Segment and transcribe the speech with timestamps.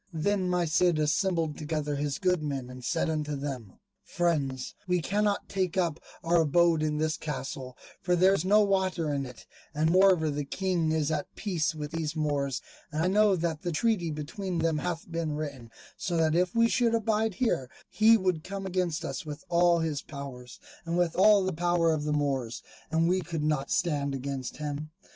[0.17, 3.73] Then my Cid assembled together his good men and said unto them,
[4.03, 9.13] "Friends, we cannot take up our abode in this castle, for there is no water
[9.13, 9.45] in it,
[9.75, 13.71] and moreover the King is at peace with these Moors, and I know that the
[13.71, 18.43] treaty between them hath been written; so that if we should abide here he would
[18.43, 20.47] come against us with all his power,
[20.83, 24.89] and with all the power of the Moors, and we could not stand against him.